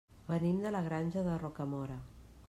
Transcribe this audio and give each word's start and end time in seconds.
Venim 0.29 0.61
de 0.63 0.71
la 0.75 0.81
Granja 0.87 1.23
de 1.27 1.35
Rocamora. 1.43 1.99